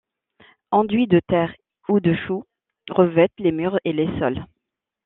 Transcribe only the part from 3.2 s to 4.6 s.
les murs et les sols.